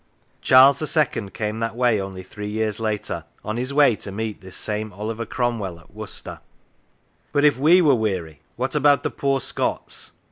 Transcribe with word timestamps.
Charles 0.41 0.81
II. 0.97 1.29
came 1.31 1.59
that 1.59 1.75
way 1.75 1.99
three 2.23 2.47
years 2.49 2.79
later, 2.79 3.23
on 3.45 3.57
his 3.57 3.71
way 3.71 3.95
to 3.97 4.11
meet 4.11 4.41
this 4.41 4.55
same 4.55 4.91
Oliver 4.93 5.27
Cromwell 5.27 5.79
at 5.79 5.93
Worcester. 5.93 6.39
But 7.31 7.45
if 7.45 7.55
we 7.55 7.83
were 7.83 7.93
weary, 7.93 8.41
what 8.55 8.73
about 8.73 9.03
the 9.03 9.11
poor 9.11 9.39
Scots 9.39 10.13